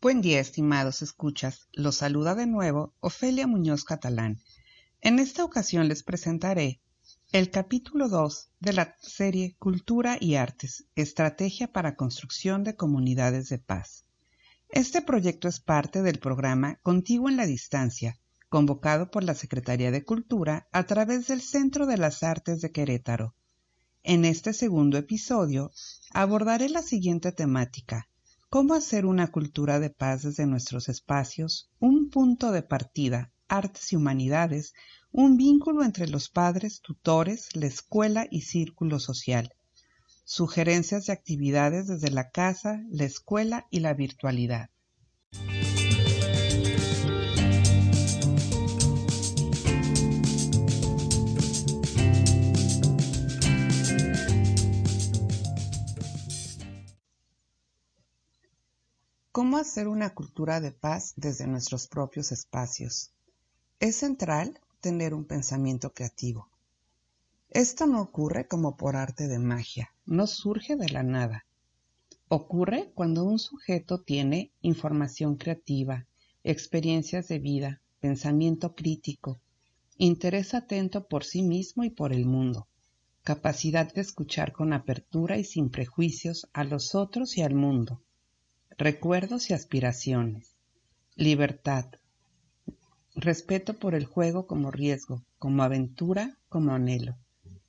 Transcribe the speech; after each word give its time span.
Buen 0.00 0.20
día, 0.20 0.38
estimados 0.38 1.02
escuchas. 1.02 1.66
Los 1.72 1.96
saluda 1.96 2.36
de 2.36 2.46
nuevo 2.46 2.94
Ofelia 3.00 3.48
Muñoz 3.48 3.82
Catalán. 3.82 4.40
En 5.00 5.18
esta 5.18 5.42
ocasión 5.42 5.88
les 5.88 6.04
presentaré 6.04 6.80
el 7.32 7.50
capítulo 7.50 8.08
2 8.08 8.52
de 8.60 8.72
la 8.74 8.94
serie 9.00 9.56
Cultura 9.58 10.16
y 10.20 10.36
Artes, 10.36 10.84
Estrategia 10.94 11.72
para 11.72 11.96
Construcción 11.96 12.62
de 12.62 12.76
Comunidades 12.76 13.48
de 13.48 13.58
Paz. 13.58 14.04
Este 14.68 15.02
proyecto 15.02 15.48
es 15.48 15.58
parte 15.58 16.00
del 16.02 16.20
programa 16.20 16.76
Contigo 16.84 17.28
en 17.28 17.36
la 17.36 17.46
Distancia, 17.46 18.20
convocado 18.48 19.10
por 19.10 19.24
la 19.24 19.34
Secretaría 19.34 19.90
de 19.90 20.04
Cultura 20.04 20.68
a 20.70 20.84
través 20.84 21.26
del 21.26 21.42
Centro 21.42 21.86
de 21.86 21.96
las 21.96 22.22
Artes 22.22 22.60
de 22.60 22.70
Querétaro. 22.70 23.34
En 24.04 24.24
este 24.24 24.52
segundo 24.52 24.96
episodio 24.96 25.72
abordaré 26.12 26.68
la 26.68 26.82
siguiente 26.82 27.32
temática 27.32 28.08
cómo 28.50 28.72
hacer 28.72 29.04
una 29.04 29.26
cultura 29.26 29.78
de 29.78 29.90
paz 29.90 30.22
desde 30.22 30.46
nuestros 30.46 30.88
espacios, 30.88 31.70
un 31.80 32.08
punto 32.08 32.50
de 32.50 32.62
partida, 32.62 33.30
artes 33.46 33.92
y 33.92 33.96
humanidades, 33.96 34.74
un 35.12 35.36
vínculo 35.36 35.84
entre 35.84 36.08
los 36.08 36.30
padres, 36.30 36.80
tutores, 36.80 37.54
la 37.54 37.66
escuela 37.66 38.26
y 38.30 38.42
círculo 38.42 39.00
social. 39.00 39.54
Sugerencias 40.24 41.06
de 41.06 41.12
actividades 41.12 41.88
desde 41.88 42.10
la 42.10 42.30
casa, 42.30 42.82
la 42.90 43.04
escuela 43.04 43.66
y 43.70 43.80
la 43.80 43.92
virtualidad. 43.92 44.70
¿Cómo 59.38 59.56
hacer 59.56 59.86
una 59.86 60.14
cultura 60.14 60.60
de 60.60 60.72
paz 60.72 61.12
desde 61.14 61.46
nuestros 61.46 61.86
propios 61.86 62.32
espacios? 62.32 63.12
Es 63.78 63.94
central 63.94 64.58
tener 64.80 65.14
un 65.14 65.26
pensamiento 65.26 65.92
creativo. 65.92 66.50
Esto 67.48 67.86
no 67.86 68.02
ocurre 68.02 68.48
como 68.48 68.76
por 68.76 68.96
arte 68.96 69.28
de 69.28 69.38
magia, 69.38 69.94
no 70.06 70.26
surge 70.26 70.74
de 70.74 70.88
la 70.88 71.04
nada. 71.04 71.46
Ocurre 72.26 72.90
cuando 72.96 73.22
un 73.22 73.38
sujeto 73.38 74.00
tiene 74.00 74.50
información 74.60 75.36
creativa, 75.36 76.08
experiencias 76.42 77.28
de 77.28 77.38
vida, 77.38 77.80
pensamiento 78.00 78.74
crítico, 78.74 79.38
interés 79.98 80.52
atento 80.52 81.06
por 81.06 81.22
sí 81.22 81.42
mismo 81.42 81.84
y 81.84 81.90
por 81.90 82.12
el 82.12 82.26
mundo, 82.26 82.66
capacidad 83.22 83.94
de 83.94 84.00
escuchar 84.00 84.50
con 84.50 84.72
apertura 84.72 85.38
y 85.38 85.44
sin 85.44 85.70
prejuicios 85.70 86.48
a 86.52 86.64
los 86.64 86.96
otros 86.96 87.38
y 87.38 87.42
al 87.42 87.54
mundo, 87.54 88.02
recuerdos 88.78 89.50
y 89.50 89.54
aspiraciones, 89.54 90.54
libertad, 91.16 91.86
respeto 93.16 93.76
por 93.76 93.96
el 93.96 94.04
juego 94.04 94.46
como 94.46 94.70
riesgo, 94.70 95.24
como 95.40 95.64
aventura, 95.64 96.38
como 96.48 96.70
anhelo, 96.70 97.16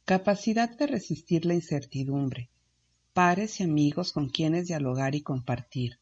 capacidad 0.05 0.69
de 0.77 0.85
resistir 0.85 1.47
la 1.47 1.55
incertidumbre, 1.55 2.51
pares 3.11 3.59
y 3.59 3.63
amigos 3.63 4.13
con 4.13 4.29
quienes 4.29 4.67
dialogar 4.67 5.15
y 5.15 5.23
compartir, 5.23 5.97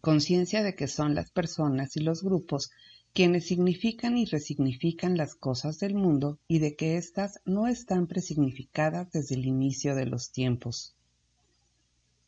conciencia 0.00 0.62
de 0.62 0.76
que 0.76 0.86
son 0.86 1.16
las 1.16 1.32
personas 1.32 1.96
y 1.96 2.00
los 2.00 2.22
grupos 2.22 2.70
quienes 3.12 3.48
significan 3.48 4.16
y 4.16 4.26
resignifican 4.26 5.16
las 5.16 5.34
cosas 5.34 5.80
del 5.80 5.96
mundo 5.96 6.38
y 6.46 6.60
de 6.60 6.76
que 6.76 6.98
éstas 6.98 7.40
no 7.44 7.66
están 7.66 8.06
presignificadas 8.06 9.10
desde 9.10 9.34
el 9.34 9.44
inicio 9.44 9.96
de 9.96 10.06
los 10.06 10.30
tiempos 10.30 10.94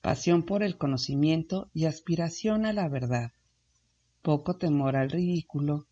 pasión 0.00 0.44
por 0.44 0.62
el 0.62 0.78
conocimiento 0.78 1.70
y 1.74 1.84
aspiración 1.84 2.64
a 2.64 2.72
la 2.72 2.88
verdad, 2.88 3.32
poco 4.22 4.56
temor 4.56 4.96
al 4.96 5.10
ridículo, 5.10 5.86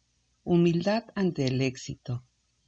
humildad 0.44 1.04
ante 1.14 1.46
el 1.46 1.60
éxito, 1.60 2.24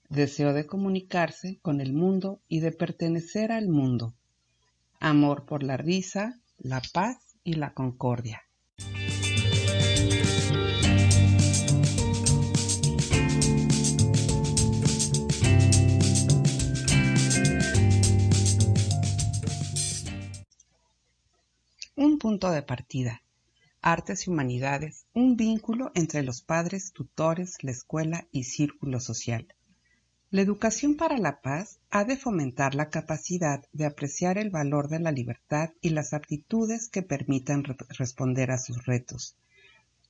deseo 0.09 0.53
de 0.53 0.67
comunicarse 0.67 1.59
con 1.63 1.81
el 1.81 1.93
mundo 1.93 2.41
y 2.49 2.61
de 2.61 2.73
pertenecer 2.73 3.53
al 3.53 3.69
mundo, 3.69 4.15
amor 4.99 5.47
por 5.47 5.63
la 5.63 5.77
risa, 5.77 6.41
la 6.59 6.83
paz 6.93 7.17
y 7.43 7.55
la 7.55 7.73
concordia. 7.73 8.43
Punto 22.21 22.51
de 22.51 22.63
partida. 22.63 23.23
Artes 23.81 24.27
y 24.27 24.31
humanidades, 24.31 25.07
un 25.15 25.37
vínculo 25.37 25.91
entre 25.95 26.23
los 26.23 26.43
padres, 26.43 26.93
tutores, 26.93 27.57
la 27.65 27.71
escuela 27.71 28.29
y 28.31 28.45
círculo 28.45 29.01
social. 29.01 29.49
La 30.31 30.43
educación 30.43 30.97
para 30.97 31.17
la 31.17 31.41
paz 31.41 31.81
ha 31.91 32.05
de 32.05 32.19
fomentar 32.19 32.75
la 32.75 32.91
capacidad 32.91 33.65
de 33.73 33.87
apreciar 33.87 34.37
el 34.37 34.51
valor 34.51 34.89
de 34.89 35.01
la 35.01 35.13
libertad 35.13 35.71
y 35.81 35.89
las 35.89 36.13
aptitudes 36.13 36.91
que 36.91 37.03
permitan 37.03 37.65
responder 37.99 38.51
a 38.51 38.59
sus 38.59 38.85
retos. 38.85 39.35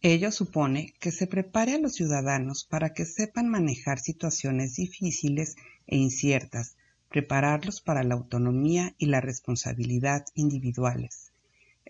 Ello 0.02 0.32
supone 0.32 0.92
que 0.98 1.12
se 1.12 1.28
prepare 1.28 1.74
a 1.74 1.78
los 1.78 1.94
ciudadanos 1.94 2.64
para 2.64 2.92
que 2.92 3.04
sepan 3.04 3.48
manejar 3.48 4.00
situaciones 4.00 4.74
difíciles 4.74 5.54
e 5.86 5.96
inciertas, 5.96 6.76
prepararlos 7.08 7.80
para 7.80 8.02
la 8.02 8.14
autonomía 8.14 8.96
y 8.98 9.06
la 9.06 9.20
responsabilidad 9.20 10.24
individuales. 10.34 11.29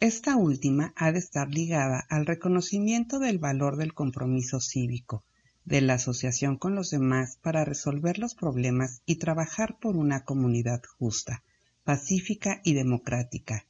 Esta 0.01 0.35
última 0.37 0.95
ha 0.97 1.13
de 1.13 1.19
estar 1.19 1.51
ligada 1.51 2.07
al 2.09 2.25
reconocimiento 2.25 3.19
del 3.19 3.39
valor 3.39 3.77
del 3.77 3.93
compromiso 3.93 4.59
cívico, 4.59 5.25
de 5.67 5.83
la 5.83 5.95
asociación 5.95 6.57
con 6.57 6.75
los 6.75 6.89
demás 6.89 7.37
para 7.43 7.67
resolver 7.67 8.19
los 8.19 8.35
problemas 8.35 9.03
y 9.05 9.17
trabajar 9.17 9.79
por 9.79 9.99
una 9.99 10.25
comunidad 10.25 10.81
justa, 10.99 11.45
pacífica 11.85 12.63
y 12.65 12.73
democrática. 12.73 13.67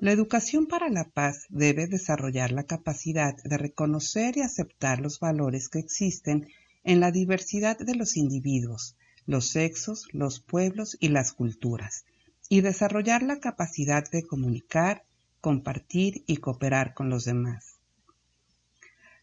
La 0.00 0.10
educación 0.10 0.66
para 0.66 0.88
la 0.88 1.04
paz 1.04 1.46
debe 1.48 1.86
desarrollar 1.86 2.50
la 2.50 2.64
capacidad 2.64 3.36
de 3.44 3.56
reconocer 3.56 4.36
y 4.36 4.40
aceptar 4.40 4.98
los 4.98 5.20
valores 5.20 5.68
que 5.68 5.78
existen 5.78 6.48
en 6.82 6.98
la 6.98 7.12
diversidad 7.12 7.78
de 7.78 7.94
los 7.94 8.16
individuos, 8.16 8.96
los 9.26 9.46
sexos, 9.46 10.08
los 10.10 10.40
pueblos 10.40 10.96
y 10.98 11.10
las 11.10 11.32
culturas, 11.32 12.04
y 12.48 12.62
desarrollar 12.62 13.22
la 13.22 13.38
capacidad 13.38 14.10
de 14.10 14.24
comunicar, 14.24 15.04
compartir 15.46 16.24
y 16.26 16.38
cooperar 16.38 16.92
con 16.92 17.08
los 17.08 17.24
demás. 17.24 17.76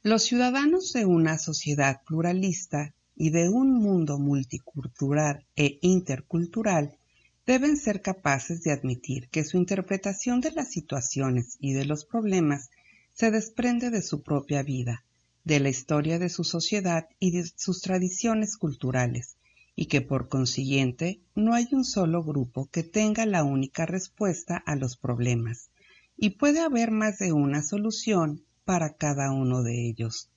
Los 0.03 0.23
ciudadanos 0.23 0.93
de 0.93 1.05
una 1.05 1.37
sociedad 1.37 2.01
pluralista 2.07 2.93
y 3.13 3.31
de 3.31 3.49
un 3.49 3.73
mundo 3.73 4.17
multicultural 4.19 5.45
e 5.57 5.79
intercultural 5.81 6.97
deben 7.45 7.75
ser 7.75 8.01
capaces 8.01 8.63
de 8.63 8.71
admitir 8.71 9.27
que 9.31 9.43
su 9.43 9.57
interpretación 9.57 10.39
de 10.39 10.53
las 10.53 10.71
situaciones 10.71 11.57
y 11.59 11.73
de 11.73 11.83
los 11.83 12.05
problemas 12.05 12.69
se 13.13 13.29
desprende 13.29 13.89
de 13.89 14.01
su 14.01 14.23
propia 14.23 14.63
vida, 14.63 15.03
de 15.43 15.59
la 15.59 15.67
historia 15.67 16.19
de 16.19 16.29
su 16.29 16.45
sociedad 16.45 17.09
y 17.19 17.31
de 17.31 17.51
sus 17.53 17.81
tradiciones 17.81 18.55
culturales, 18.55 19.35
y 19.75 19.87
que 19.87 19.99
por 19.99 20.29
consiguiente 20.29 21.19
no 21.35 21.53
hay 21.53 21.67
un 21.73 21.83
solo 21.83 22.23
grupo 22.23 22.69
que 22.71 22.83
tenga 22.83 23.25
la 23.25 23.43
única 23.43 23.85
respuesta 23.85 24.55
a 24.65 24.77
los 24.77 24.95
problemas, 24.95 25.69
y 26.17 26.31
puede 26.31 26.59
haber 26.59 26.91
más 26.91 27.19
de 27.19 27.33
una 27.33 27.61
solución 27.61 28.45
para 28.65 28.93
cada 28.95 29.31
uno 29.31 29.63
de 29.63 29.87
ellos. 29.87 30.29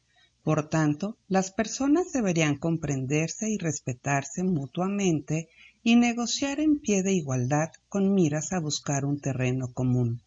Por 0.42 0.68
tanto, 0.68 1.18
las 1.28 1.50
personas 1.50 2.12
deberían 2.12 2.56
comprenderse 2.56 3.50
y 3.50 3.58
respetarse 3.58 4.44
mutuamente 4.44 5.48
y 5.82 5.96
negociar 5.96 6.60
en 6.60 6.78
pie 6.78 7.02
de 7.02 7.12
igualdad 7.12 7.70
con 7.88 8.14
miras 8.14 8.52
a 8.52 8.60
buscar 8.60 9.04
un 9.04 9.20
terreno 9.20 9.72
común. 9.72 10.22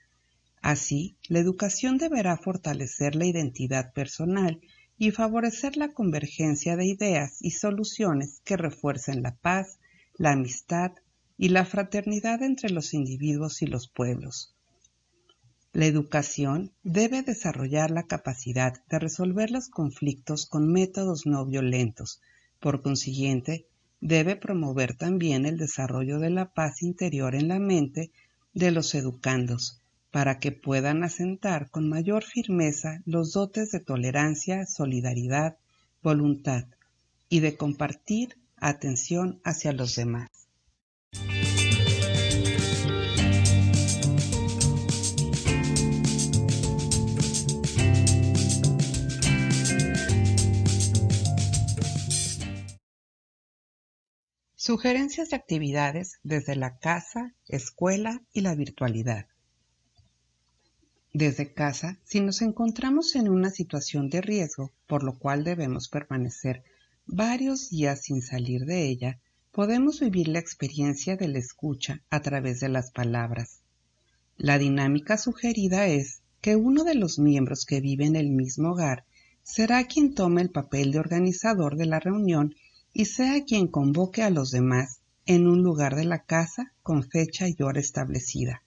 Así, 0.62 1.16
la 1.30 1.40
educación 1.40 1.97
deberá 1.97 2.35
fortalecer 2.38 3.16
la 3.16 3.26
identidad 3.26 3.94
personal 3.94 4.59
y 4.97 5.12
favorecer 5.12 5.78
la 5.78 5.94
convergencia 5.94 6.76
de 6.76 6.85
ideas 6.85 7.38
y 7.40 7.52
soluciones 7.52 8.41
que 8.44 8.58
refuercen 8.58 9.23
la 9.23 9.38
paz, 9.38 9.79
la 10.18 10.32
amistad 10.32 10.91
y 11.38 11.50
la 11.50 11.64
fraternidad 11.64 12.44
entre 12.44 12.70
los 12.70 12.94
individuos 12.94 13.62
y 13.62 13.68
los 13.68 13.90
pueblos. 13.90 14.53
La 15.72 15.86
educación 15.86 16.72
debe 16.82 17.22
desarrollar 17.22 17.92
la 17.92 18.08
capacidad 18.08 18.84
de 18.90 18.98
resolver 18.98 19.52
los 19.52 19.70
conflictos 19.70 20.48
con 20.48 20.72
métodos 20.72 21.28
no 21.28 21.46
violentos. 21.46 22.22
Por 22.60 22.82
consiguiente, 22.82 23.68
debe 24.02 24.36
promover 24.36 24.96
también 24.96 25.46
el 25.46 25.58
desarrollo 25.58 26.18
de 26.18 26.32
la 26.32 26.54
paz 26.54 26.82
interior 26.82 27.36
en 27.36 27.50
la 27.50 27.60
mente 27.60 28.12
de 28.54 28.72
los 28.72 28.96
educandos, 28.96 29.80
para 30.10 30.40
que 30.40 30.52
puedan 30.52 31.04
asentar 31.04 31.70
con 31.70 31.88
mayor 31.88 32.24
firmeza 32.24 33.04
los 33.06 33.34
dotes 33.34 33.70
de 33.70 33.80
tolerancia, 33.80 34.66
solidaridad, 34.66 35.58
voluntad 36.02 36.66
y 37.30 37.42
de 37.42 37.58
compartir 37.58 38.40
atención 38.58 39.40
hacia 39.44 39.72
los 39.72 39.96
demás. 39.96 40.48
Sugerencias 54.70 55.32
de 55.32 55.36
actividades 55.36 56.20
desde 56.22 56.56
la 56.56 56.78
casa, 56.78 57.34
escuela 57.48 58.22
y 58.34 58.42
la 58.42 58.54
virtualidad. 58.54 59.26
Desde 61.12 61.52
casa, 61.52 61.98
si 62.04 62.20
nos 62.20 62.44
encontramos 62.44 63.16
en 63.16 63.30
una 63.30 63.50
situación 63.50 64.12
de 64.12 64.22
riesgo, 64.22 64.72
por 64.86 65.04
lo 65.04 65.18
cual 65.18 65.44
debemos 65.44 65.90
permanecer 65.90 66.64
varios 67.08 67.72
días 67.72 68.04
sin 68.04 68.22
salir 68.22 68.66
de 68.66 68.88
ella, 68.88 69.20
podemos 69.52 70.02
vivir 70.02 70.28
la 70.28 70.38
experiencia 70.38 71.18
de 71.18 71.30
la 71.30 71.40
escucha 71.40 72.04
a 72.12 72.22
través 72.22 72.60
de 72.60 72.70
las 72.70 72.92
palabras. 72.92 73.64
La 74.38 74.60
dinámica 74.60 75.18
sugerida 75.18 75.88
es 75.88 76.22
que 76.42 76.56
uno 76.56 76.84
de 76.84 76.94
los 76.94 77.18
miembros 77.18 77.66
que 77.66 77.82
vive 77.82 78.06
en 78.06 78.16
el 78.16 78.30
mismo 78.30 78.74
hogar 78.74 79.06
será 79.42 79.84
quien 79.86 80.14
tome 80.14 80.44
el 80.44 80.52
papel 80.52 80.92
de 80.92 81.00
organizador 81.00 81.76
de 81.76 81.88
la 81.88 82.00
reunión 82.00 82.54
y 82.94 83.06
sea 83.06 83.44
quien 83.46 83.68
convoque 83.68 84.24
a 84.24 84.30
los 84.30 84.52
demás 84.52 85.02
en 85.26 85.47
un 85.47 85.62
lugar 85.62 85.96
de 85.96 86.06
la 86.06 86.24
casa 86.24 86.74
con 86.82 87.03
fecha 87.03 87.47
y 87.47 87.56
hora 87.62 87.80
establecida. 87.80 88.64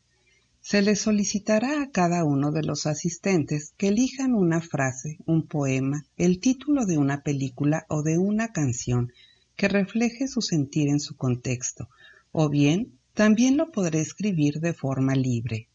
Se 0.61 0.81
le 0.81 0.95
solicitará 0.95 1.83
a 1.83 1.91
cada 1.91 2.25
uno 2.25 2.53
de 2.53 2.63
los 2.63 2.87
asistentes 2.87 3.75
que 3.77 3.89
elijan 3.89 4.35
una 4.35 4.61
frase, 4.61 5.19
un 5.27 5.49
poema, 5.49 6.05
el 6.17 6.39
título 6.39 6.87
de 6.87 6.99
una 6.99 7.23
película 7.23 7.85
o 7.89 8.03
de 8.03 8.17
una 8.19 8.53
canción 8.53 9.13
que 9.57 9.67
refleje 9.67 10.29
su 10.29 10.41
sentir 10.41 10.89
en 10.89 11.01
su 11.01 11.17
contexto, 11.17 11.89
o 12.31 12.49
bien 12.49 12.99
también 13.13 13.57
lo 13.57 13.73
podré 13.73 14.01
escribir 14.01 14.61
de 14.61 14.73
forma 14.73 15.17
libre. 15.17 15.69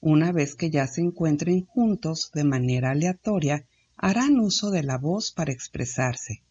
Una 0.00 0.32
vez 0.32 0.54
que 0.54 0.70
ya 0.70 0.86
se 0.86 1.02
encuentren 1.02 1.66
juntos 1.66 2.30
de 2.32 2.44
manera 2.44 2.92
aleatoria, 2.92 3.66
harán 3.96 4.40
uso 4.40 4.70
de 4.70 4.82
la 4.84 4.96
voz 4.96 5.32
para 5.32 5.52
expresarse. 5.52 6.42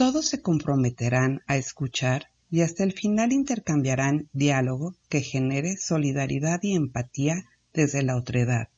Todos 0.00 0.28
se 0.28 0.40
comprometerán 0.40 1.42
a 1.46 1.58
escuchar 1.58 2.28
y 2.50 2.62
hasta 2.62 2.84
el 2.84 2.94
final 2.94 3.32
intercambiarán 3.32 4.30
diálogo 4.32 4.94
que 5.10 5.20
genere 5.20 5.76
solidaridad 5.76 6.60
y 6.62 6.74
empatía 6.74 7.44
desde 7.74 8.02
la 8.02 8.16
otredad. 8.16 8.70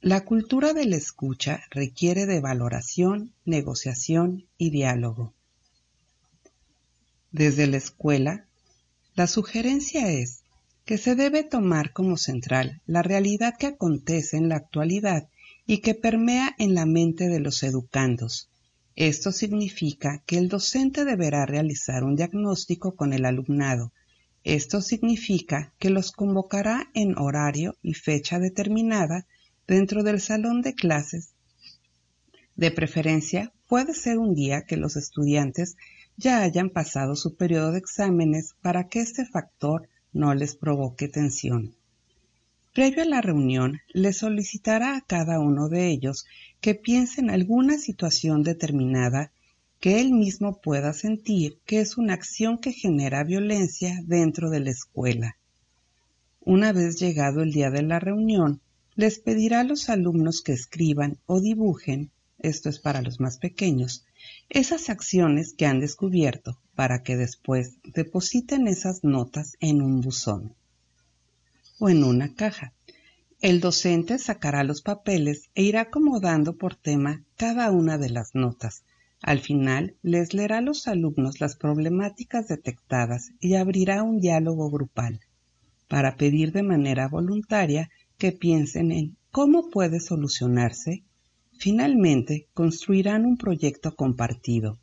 La 0.00 0.24
cultura 0.24 0.72
de 0.72 0.86
la 0.86 0.96
escucha 0.96 1.64
requiere 1.70 2.24
de 2.24 2.40
valoración, 2.40 3.34
negociación 3.44 4.46
y 4.56 4.70
diálogo. 4.70 5.34
Desde 7.30 7.66
la 7.66 7.76
escuela, 7.76 8.46
la 9.14 9.26
sugerencia 9.26 10.10
es 10.10 10.44
que 10.86 10.96
se 10.96 11.16
debe 11.16 11.44
tomar 11.44 11.92
como 11.92 12.16
central 12.16 12.80
la 12.86 13.02
realidad 13.02 13.58
que 13.58 13.66
acontece 13.66 14.38
en 14.38 14.48
la 14.48 14.56
actualidad 14.56 15.28
y 15.66 15.82
que 15.82 15.94
permea 15.94 16.54
en 16.58 16.72
la 16.72 16.86
mente 16.86 17.28
de 17.28 17.40
los 17.40 17.62
educandos, 17.62 18.48
esto 18.96 19.32
significa 19.32 20.22
que 20.24 20.38
el 20.38 20.48
docente 20.48 21.04
deberá 21.04 21.46
realizar 21.46 22.04
un 22.04 22.14
diagnóstico 22.14 22.94
con 22.94 23.12
el 23.12 23.24
alumnado. 23.24 23.92
Esto 24.44 24.80
significa 24.80 25.72
que 25.78 25.90
los 25.90 26.12
convocará 26.12 26.90
en 26.94 27.18
horario 27.18 27.76
y 27.82 27.94
fecha 27.94 28.38
determinada 28.38 29.26
dentro 29.66 30.04
del 30.04 30.20
salón 30.20 30.62
de 30.62 30.74
clases. 30.74 31.34
De 32.54 32.70
preferencia, 32.70 33.52
puede 33.66 33.94
ser 33.94 34.18
un 34.18 34.34
día 34.34 34.62
que 34.62 34.76
los 34.76 34.96
estudiantes 34.96 35.76
ya 36.16 36.42
hayan 36.42 36.70
pasado 36.70 37.16
su 37.16 37.34
periodo 37.34 37.72
de 37.72 37.78
exámenes 37.78 38.54
para 38.62 38.88
que 38.88 39.00
este 39.00 39.26
factor 39.26 39.88
no 40.12 40.34
les 40.34 40.54
provoque 40.54 41.08
tensión. 41.08 41.74
Previo 42.74 43.04
a 43.04 43.06
la 43.06 43.20
reunión, 43.20 43.82
le 43.92 44.12
solicitará 44.12 44.96
a 44.96 45.00
cada 45.00 45.38
uno 45.38 45.68
de 45.68 45.90
ellos 45.90 46.26
que 46.60 46.74
piense 46.74 47.20
en 47.20 47.30
alguna 47.30 47.78
situación 47.78 48.42
determinada 48.42 49.30
que 49.78 50.00
él 50.00 50.10
mismo 50.10 50.60
pueda 50.60 50.92
sentir 50.92 51.60
que 51.66 51.78
es 51.78 51.96
una 51.98 52.14
acción 52.14 52.58
que 52.58 52.72
genera 52.72 53.22
violencia 53.22 54.02
dentro 54.04 54.50
de 54.50 54.58
la 54.58 54.70
escuela. 54.70 55.36
Una 56.40 56.72
vez 56.72 56.98
llegado 56.98 57.42
el 57.42 57.52
día 57.52 57.70
de 57.70 57.82
la 57.82 58.00
reunión, 58.00 58.60
les 58.96 59.20
pedirá 59.20 59.60
a 59.60 59.64
los 59.64 59.88
alumnos 59.88 60.42
que 60.42 60.52
escriban 60.52 61.18
o 61.26 61.40
dibujen, 61.40 62.10
esto 62.40 62.70
es 62.70 62.80
para 62.80 63.02
los 63.02 63.20
más 63.20 63.38
pequeños, 63.38 64.04
esas 64.48 64.90
acciones 64.90 65.52
que 65.52 65.66
han 65.66 65.78
descubierto 65.78 66.58
para 66.74 67.04
que 67.04 67.16
después 67.16 67.76
depositen 67.84 68.66
esas 68.66 69.04
notas 69.04 69.52
en 69.60 69.80
un 69.80 70.00
buzón 70.00 70.56
o 71.78 71.88
en 71.88 72.04
una 72.04 72.34
caja. 72.34 72.72
El 73.40 73.60
docente 73.60 74.18
sacará 74.18 74.64
los 74.64 74.80
papeles 74.80 75.50
e 75.54 75.62
irá 75.62 75.82
acomodando 75.82 76.56
por 76.56 76.76
tema 76.76 77.22
cada 77.36 77.70
una 77.70 77.98
de 77.98 78.10
las 78.10 78.34
notas. 78.34 78.84
Al 79.20 79.40
final 79.40 79.96
les 80.02 80.34
leerá 80.34 80.58
a 80.58 80.62
los 80.62 80.86
alumnos 80.86 81.40
las 81.40 81.56
problemáticas 81.56 82.48
detectadas 82.48 83.32
y 83.40 83.54
abrirá 83.54 84.02
un 84.02 84.20
diálogo 84.20 84.70
grupal 84.70 85.20
para 85.88 86.16
pedir 86.16 86.52
de 86.52 86.62
manera 86.62 87.08
voluntaria 87.08 87.90
que 88.18 88.32
piensen 88.32 88.90
en 88.92 89.16
cómo 89.30 89.70
puede 89.70 90.00
solucionarse. 90.00 91.04
Finalmente, 91.58 92.48
construirán 92.54 93.24
un 93.24 93.36
proyecto 93.36 93.94
compartido. 93.94 94.78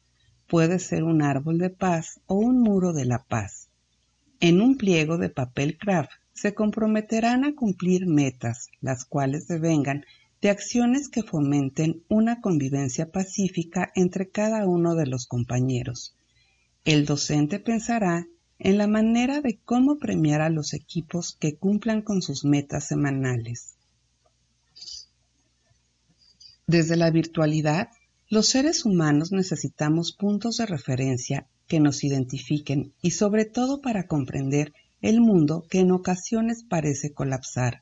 Puede 0.48 0.80
ser 0.80 1.04
un 1.04 1.22
árbol 1.22 1.58
de 1.58 1.70
paz 1.70 2.20
o 2.28 2.36
un 2.36 2.60
muro 2.62 2.94
de 2.94 3.06
la 3.06 3.24
paz. 3.24 3.70
En 4.40 4.62
un 4.62 4.78
pliego 4.78 5.18
de 5.18 5.30
papel 5.30 5.78
craft 5.78 6.12
se 6.34 6.54
comprometerán 6.54 7.46
a 7.46 7.56
cumplir 7.56 8.08
metas, 8.08 8.70
las 8.80 9.06
cuales 9.06 9.48
devengan 9.48 10.06
de 10.42 10.50
acciones 10.50 11.08
que 11.10 11.24
fomenten 11.24 12.04
una 12.10 12.42
convivencia 12.42 13.12
pacífica 13.12 13.92
entre 13.96 14.30
cada 14.30 14.68
uno 14.68 14.96
de 14.96 15.06
los 15.06 15.28
compañeros. 15.28 16.16
El 16.84 17.06
docente 17.06 17.60
pensará 17.60 18.28
en 18.58 18.78
la 18.78 18.88
manera 18.88 19.42
de 19.42 19.60
cómo 19.64 19.98
premiar 19.98 20.42
a 20.42 20.50
los 20.50 20.74
equipos 20.74 21.36
que 21.40 21.56
cumplan 21.56 22.02
con 22.02 22.22
sus 22.22 22.44
metas 22.44 22.88
semanales. 22.88 23.76
Desde 26.66 26.96
la 26.96 27.12
virtualidad, 27.12 27.90
los 28.30 28.48
seres 28.48 28.86
humanos 28.86 29.32
necesitamos 29.32 30.14
puntos 30.14 30.58
de 30.58 30.66
referencia 30.66 31.48
que 31.68 31.80
nos 31.80 32.04
identifiquen 32.04 32.94
y 33.02 33.12
sobre 33.12 33.46
todo 33.46 33.82
para 33.82 34.08
comprender 34.08 34.74
el 35.02 35.22
mundo 35.22 35.66
que 35.70 35.80
en 35.80 35.92
ocasiones 35.92 36.64
parece 36.64 37.14
colapsar. 37.14 37.82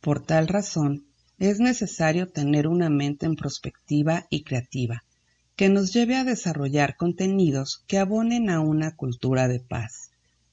Por 0.00 0.24
tal 0.24 0.48
razón, 0.48 1.06
es 1.38 1.58
necesario 1.58 2.28
tener 2.28 2.68
una 2.68 2.90
mente 2.90 3.26
en 3.26 3.36
prospectiva 3.36 4.26
y 4.30 4.44
creativa, 4.44 5.04
que 5.56 5.68
nos 5.68 5.92
lleve 5.92 6.16
a 6.16 6.24
desarrollar 6.24 6.96
contenidos 6.96 7.82
que 7.86 7.98
abonen 7.98 8.50
a 8.50 8.60
una 8.60 8.94
cultura 8.94 9.48
de 9.48 9.60
paz, 9.60 10.10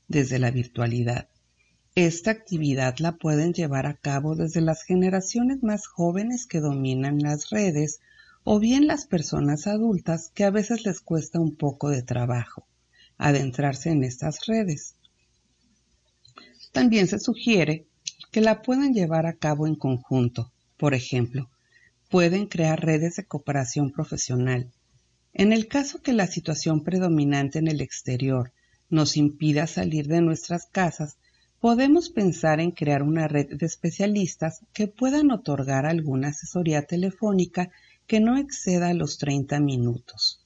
desde 0.08 0.40
la 0.40 0.52
virtualidad. 0.52 1.28
Esta 1.96 2.32
actividad 2.32 2.98
la 3.00 3.18
pueden 3.18 3.54
llevar 3.54 3.86
a 3.86 3.96
cabo 3.96 4.36
desde 4.36 4.62
las 4.62 4.84
generaciones 4.84 5.62
más 5.62 5.88
jóvenes 5.88 6.46
que 6.46 6.62
dominan 6.62 7.20
las 7.20 7.50
redes 7.50 8.00
o 8.44 8.60
bien 8.60 8.88
las 8.88 9.06
personas 9.06 9.68
adultas 9.68 10.32
que 10.34 10.46
a 10.46 10.52
veces 10.52 10.86
les 10.86 11.02
cuesta 11.02 11.40
un 11.40 11.56
poco 11.56 11.90
de 11.90 12.02
trabajo 12.02 12.66
adentrarse 13.22 13.92
en 13.92 14.04
estas 14.04 14.48
redes. 14.48 14.96
También 16.72 17.08
se 17.08 17.20
sugiere 17.20 17.88
que 18.32 18.42
la 18.42 18.62
puedan 18.62 18.94
llevar 18.94 19.26
a 19.26 19.36
cabo 19.36 19.68
en 19.68 19.76
conjunto. 19.76 20.52
Por 20.78 20.94
ejemplo, 20.94 21.50
pueden 22.10 22.48
crear 22.48 22.84
redes 22.84 23.18
de 23.18 23.26
cooperación 23.26 23.92
profesional. 23.92 24.72
En 25.34 25.54
el 25.54 25.68
caso 25.68 26.02
que 26.02 26.14
la 26.14 26.28
situación 26.28 26.84
predominante 26.84 27.60
en 27.60 27.68
el 27.68 27.82
exterior 27.82 28.52
nos 28.90 29.16
impida 29.16 29.68
salir 29.68 30.08
de 30.08 30.22
nuestras 30.22 30.66
casas, 30.66 31.18
podemos 31.60 32.10
pensar 32.10 32.60
en 32.60 32.72
crear 32.72 33.04
una 33.04 33.28
red 33.28 33.56
de 33.56 33.66
especialistas 33.66 34.66
que 34.74 34.88
puedan 34.88 35.32
otorgar 35.32 35.86
alguna 35.86 36.30
asesoría 36.30 36.82
telefónica 36.84 37.70
que 38.08 38.20
no 38.20 38.38
exceda 38.38 38.94
los 38.94 39.18
30 39.18 39.60
minutos. 39.60 40.46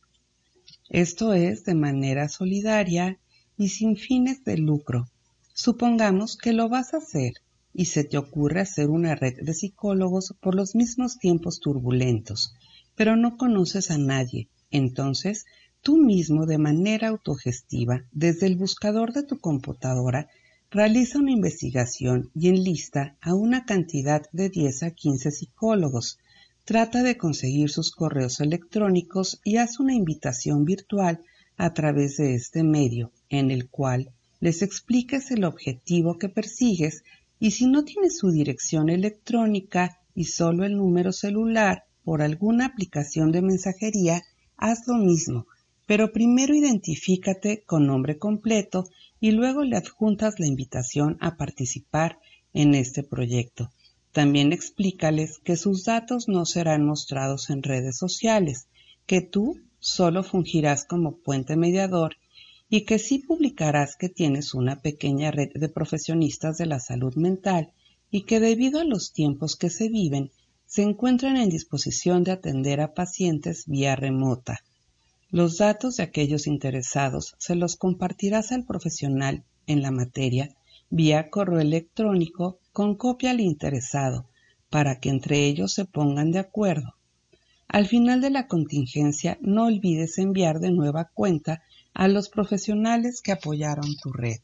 Esto 0.89 1.34
es 1.34 1.63
de 1.63 1.74
manera 1.74 2.29
solidaria 2.29 3.17
y 3.58 3.70
sin 3.70 3.96
fines 3.96 4.44
de 4.44 4.58
lucro, 4.58 5.10
Supongamos 5.57 6.35
que 6.35 6.51
lo 6.51 6.67
vas 6.67 6.93
a 6.93 6.97
hacer 6.97 7.35
y 7.74 7.85
se 7.85 8.03
te 8.03 8.17
ocurre 8.17 8.59
hacer 8.59 8.89
una 8.89 9.15
red 9.15 9.35
de 9.41 9.53
psicólogos 9.53 10.35
por 10.41 10.53
los 10.53 10.75
mismos 10.75 11.17
tiempos 11.17 11.62
turbulentos, 11.62 12.53
pero 12.93 13.15
no 13.15 13.38
conoces 13.38 13.89
a 13.89 13.97
nadie. 13.97 14.50
Entonces, 14.69 15.45
tú 15.81 15.95
mismo 15.95 16.45
de 16.45 16.57
manera 16.57 17.07
autogestiva, 17.07 18.03
desde 18.12 18.47
el 18.47 18.57
buscador 18.57 19.13
de 19.13 19.24
tu 19.24 19.39
computadora, 19.39 20.27
realiza 20.71 21.19
una 21.19 21.31
investigación 21.31 22.31
y 22.35 22.50
enlista 22.50 23.15
a 23.21 23.33
una 23.33 23.63
cantidad 23.63 24.24
de 24.33 24.50
10 24.50 24.83
a 24.83 24.91
15 24.91 25.31
psicólogos. 25.31 26.19
Trata 26.65 27.01
de 27.01 27.15
conseguir 27.15 27.69
sus 27.69 27.93
correos 27.93 28.41
electrónicos 28.41 29.39
y 29.45 29.55
haz 29.55 29.79
una 29.79 29.93
invitación 29.93 30.65
virtual 30.65 31.24
a 31.55 31.74
través 31.74 32.17
de 32.17 32.35
este 32.35 32.63
medio, 32.63 33.13
en 33.29 33.51
el 33.51 33.69
cual 33.69 34.12
les 34.39 34.62
expliques 34.62 35.32
el 35.32 35.44
objetivo 35.44 36.18
que 36.18 36.30
persigues 36.30 37.04
y 37.39 37.51
si 37.51 37.68
no 37.68 37.84
tienes 37.84 38.18
su 38.18 38.32
dirección 38.32 38.89
electrónica 38.89 40.00
y 40.13 40.25
solo 40.25 40.65
el 40.65 40.77
número 40.77 41.12
celular 41.12 41.86
por 42.04 42.22
alguna 42.22 42.65
aplicación 42.65 43.32
de 43.32 43.42
mensajería, 43.42 44.22
haz 44.58 44.88
lo 44.88 44.96
mismo 44.96 45.48
pero 45.86 46.12
primero 46.12 46.56
identifícate 46.56 47.63
con 47.63 47.86
nombre 47.86 48.18
completo 48.18 48.86
y 49.20 49.32
luego 49.32 49.63
le 49.63 49.77
adjuntas 49.77 50.39
la 50.39 50.48
invitación 50.48 51.18
a 51.22 51.38
participar 51.38 52.20
en 52.54 52.74
este 52.74 53.04
proyecto. 53.04 53.72
También 54.12 54.54
explícales 54.54 55.39
que 55.39 55.58
sus 55.58 55.84
datos 55.84 56.27
no 56.27 56.46
serán 56.46 56.86
mostrados 56.86 57.50
en 57.50 57.63
redes 57.63 57.98
sociales, 57.98 58.68
que 59.06 59.22
tú 59.22 59.60
solo 59.80 60.24
fungirás 60.24 60.86
como 60.86 61.18
puente 61.18 61.56
mediador 61.56 62.15
y 62.75 62.82
que 62.82 63.00
sí 63.00 63.20
publicarás 63.20 63.96
que 63.96 64.10
tienes 64.10 64.53
una 64.53 64.82
pequeña 64.82 65.32
red 65.32 65.50
de 65.53 65.70
profesionistas 65.70 66.58
de 66.58 66.65
la 66.65 66.82
salud 66.82 67.15
mental 67.15 67.72
y 68.12 68.24
que 68.24 68.41
debido 68.41 68.82
a 68.82 68.84
los 68.84 69.13
tiempos 69.13 69.55
que 69.55 69.70
se 69.70 69.88
viven, 69.88 70.29
se 70.65 70.82
encuentran 70.82 71.38
en 71.38 71.48
disposición 71.48 72.25
de 72.25 72.34
atender 72.34 72.82
a 72.82 72.94
pacientes 72.94 73.63
vía 73.65 73.96
remota. 73.96 74.60
Los 75.29 75.58
datos 75.58 75.96
de 75.96 76.03
aquellos 76.03 76.48
interesados 76.48 77.36
se 77.38 77.55
los 77.55 77.77
compartirás 77.77 78.51
al 78.51 78.65
profesional 78.65 79.46
en 79.67 79.82
la 79.82 79.91
materia 79.91 80.53
vía 80.89 81.29
correo 81.29 81.62
electrónico 81.62 82.60
con 82.74 82.96
copia 82.96 83.32
al 83.32 83.39
interesado 83.39 84.27
para 84.70 85.00
que 85.00 85.08
entre 85.08 85.46
ellos 85.46 85.72
se 85.72 85.86
pongan 85.86 86.29
de 86.34 86.39
acuerdo. 86.39 86.96
Al 87.70 87.88
final 87.88 88.20
de 88.20 88.32
la 88.32 88.48
contingencia 88.48 89.38
no 89.39 89.67
olvides 89.67 90.17
enviar 90.17 90.60
de 90.60 90.72
nueva 90.72 91.05
cuenta 91.13 91.63
a 91.96 92.10
los 92.10 92.28
profesionales 92.28 93.22
que 93.22 93.32
apoyaron 93.32 93.96
tu 93.96 94.12
red. 94.12 94.42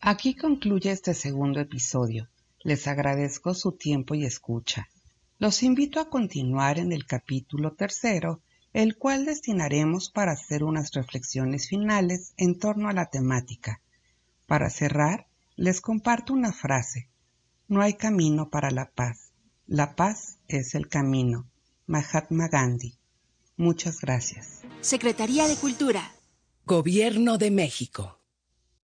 Aquí 0.00 0.34
concluye 0.34 0.90
este 0.90 1.14
segundo 1.14 1.60
episodio. 1.60 2.28
Les 2.64 2.88
agradezco 2.88 3.54
su 3.54 3.72
tiempo 3.72 4.16
y 4.16 4.24
escucha. 4.24 4.88
Los 5.38 5.62
invito 5.62 6.00
a 6.00 6.10
continuar 6.10 6.78
en 6.80 6.92
el 6.92 7.06
capítulo 7.06 7.74
tercero, 7.74 8.42
el 8.72 8.96
cual 8.96 9.24
destinaremos 9.24 10.10
para 10.10 10.32
hacer 10.32 10.62
unas 10.62 10.92
reflexiones 10.92 11.68
finales 11.68 12.32
en 12.36 12.58
torno 12.58 12.88
a 12.88 12.92
la 12.92 13.06
temática. 13.06 13.80
Para 14.46 14.70
cerrar, 14.70 15.26
les 15.56 15.80
comparto 15.80 16.32
una 16.32 16.52
frase. 16.52 17.08
No 17.66 17.82
hay 17.82 17.94
camino 17.94 18.50
para 18.50 18.70
la 18.70 18.90
paz. 18.90 19.32
La 19.66 19.96
paz 19.96 20.38
es 20.48 20.74
el 20.74 20.88
camino. 20.88 21.46
Mahatma 21.86 22.48
Gandhi. 22.48 22.94
Muchas 23.56 24.00
gracias. 24.00 24.60
Secretaría 24.80 25.48
de 25.48 25.56
Cultura. 25.56 26.12
Gobierno 26.64 27.38
de 27.38 27.50
México. 27.50 28.17